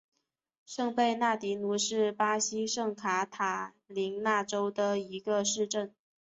[0.65, 5.93] 圣贝纳迪努是巴西圣卡塔琳娜州的一个市镇。